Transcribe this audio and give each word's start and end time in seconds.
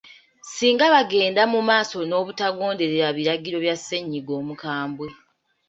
Singa 0.51 0.85
bagenda 0.93 1.41
mu 1.53 1.59
maaso 1.69 1.97
n’obutagondera 2.05 3.07
biragiro 3.17 3.57
bya 3.63 3.75
ssennyiga 3.79 4.31
omukambwe. 4.41 5.07